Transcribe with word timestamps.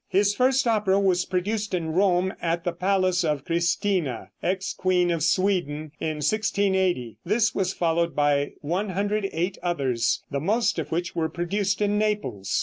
His 0.09 0.33
first 0.33 0.65
opera 0.65 0.99
was 0.99 1.25
produced 1.25 1.75
in 1.75 1.91
Rome 1.93 2.33
at 2.41 2.63
the 2.63 2.71
palace 2.71 3.23
of 3.23 3.45
Christina, 3.45 4.31
ex 4.41 4.73
queen 4.73 5.11
of 5.11 5.21
Sweden, 5.21 5.91
in 5.99 6.15
1680. 6.21 7.19
This 7.23 7.53
was 7.53 7.71
followed 7.75 8.15
by 8.15 8.53
108 8.61 9.59
others, 9.61 10.23
the 10.31 10.39
most 10.39 10.79
of 10.79 10.91
which 10.91 11.15
were 11.15 11.29
produced 11.29 11.83
in 11.83 11.99
Naples. 11.99 12.59